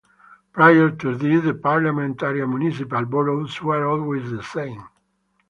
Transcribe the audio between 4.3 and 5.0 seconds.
the same.